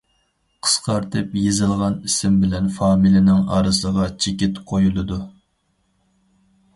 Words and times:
قىسقارتىپ 0.67 1.33
يېزىلغان 1.39 1.97
ئىسىم 2.09 2.39
بىلەن 2.45 2.71
فامىلىنىڭ 2.77 3.43
ئارىسىغا 3.57 4.07
چېكىت 4.25 4.57
قويۇلىدۇ. 4.73 5.19